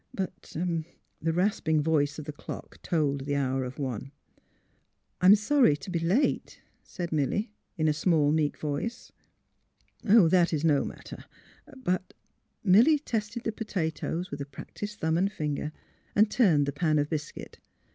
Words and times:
^' 0.15 0.15
But..." 0.15 0.55
The 1.21 1.31
rasping 1.31 1.83
voice 1.83 2.17
of 2.17 2.25
the 2.25 2.31
clock 2.31 2.81
told 2.81 3.27
the 3.27 3.35
hour 3.35 3.63
of 3.63 3.77
one. 3.77 4.11
*' 4.45 4.83
I 5.21 5.27
am 5.27 5.35
sorry 5.35 5.77
to 5.77 5.91
be 5.91 5.99
late, 5.99 6.59
''said 6.83 7.11
Milly, 7.11 7.51
in 7.77 7.87
a 7.87 7.93
small, 7.93 8.31
meek 8.31 8.57
voice.'' 8.57 9.11
That 10.31 10.53
is 10.53 10.65
no 10.65 10.83
matter. 10.85 11.25
But..." 11.77 12.15
Milly 12.63 12.97
tested 12.97 13.43
the 13.43 13.51
potatoes 13.51 14.31
with 14.31 14.41
a 14.41 14.45
practised 14.45 15.01
thumb 15.01 15.19
and 15.19 15.31
finger, 15.31 15.71
and 16.15 16.31
turned 16.31 16.65
the 16.65 16.71
pan 16.71 16.97
of 16.97 17.07
biscuit. 17.07 17.59